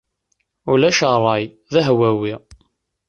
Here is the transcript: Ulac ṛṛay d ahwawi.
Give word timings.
Ulac 0.71 0.99
ṛṛay 1.17 1.43
d 1.71 1.73
ahwawi. 1.81 2.33